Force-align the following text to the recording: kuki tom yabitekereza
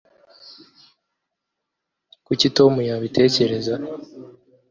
kuki 2.25 2.47
tom 2.57 2.73
yabitekereza 2.89 3.75